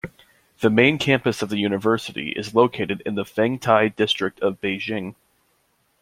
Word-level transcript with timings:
The 0.61 0.71
main 0.71 0.97
campus 0.97 1.43
of 1.43 1.49
the 1.49 1.59
university 1.59 2.29
is 2.31 2.55
located 2.55 3.03
in 3.05 3.13
the 3.13 3.23
Fengtai 3.23 3.95
District 3.95 4.39
of 4.39 4.59
Beijing. 4.59 5.13